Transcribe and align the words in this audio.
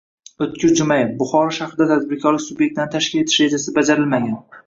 O‘tkir 0.43 0.71
Jumayev: 0.79 1.11
"Buxoro 1.19 1.51
shahrida 1.57 1.87
tadbirkorlik 1.91 2.43
sub’ektlarini 2.47 2.93
tashkil 2.97 3.23
etish 3.27 3.37
rejasi 3.45 3.77
bajarilmagan" 3.79 4.35